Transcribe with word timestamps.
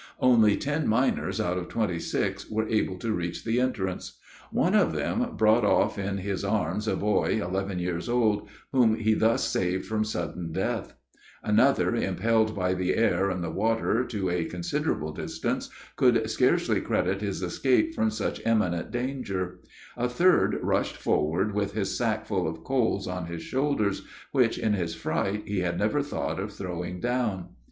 Only 0.19 0.57
ten 0.57 0.87
miners 0.87 1.39
out 1.39 1.59
of 1.59 1.67
twenty 1.69 1.99
six 1.99 2.49
were 2.49 2.67
able 2.67 2.97
to 2.97 3.11
reach 3.11 3.43
the 3.45 3.59
entrance. 3.59 4.17
One 4.51 4.73
of 4.73 4.93
them 4.93 5.35
brought 5.37 5.63
off 5.63 5.99
in 5.99 6.17
his 6.17 6.43
arms, 6.43 6.87
a 6.87 6.95
boy 6.95 7.39
eleven 7.39 7.77
years 7.77 8.09
old, 8.09 8.49
whom 8.71 8.95
he 8.95 9.13
thus 9.13 9.47
saved 9.47 9.85
from 9.85 10.03
sudden 10.03 10.51
death; 10.51 10.95
another 11.43 11.95
impelled 11.95 12.55
by 12.55 12.73
the 12.73 12.95
air 12.95 13.29
and 13.29 13.43
the 13.43 13.51
water, 13.51 14.03
to 14.05 14.31
a 14.31 14.45
considerable 14.45 15.11
distance, 15.13 15.69
could 15.97 16.27
scarcely 16.31 16.81
credit 16.81 17.21
his 17.21 17.43
escape 17.43 17.93
from 17.93 18.09
such 18.09 18.43
imminent 18.43 18.89
danger; 18.89 19.59
a 19.95 20.09
third 20.09 20.57
rushed 20.63 20.97
forward 20.97 21.53
with 21.53 21.73
his 21.73 21.95
sack 21.95 22.25
full 22.25 22.47
of 22.47 22.63
coals 22.63 23.05
on 23.07 23.27
his 23.27 23.43
shoulders, 23.43 24.01
which, 24.31 24.57
in 24.57 24.73
his 24.73 24.95
fright, 24.95 25.43
he 25.45 25.59
had 25.59 25.77
never 25.77 26.01
thought 26.01 26.39
of 26.39 26.51
throwing 26.51 26.99
down. 26.99 27.49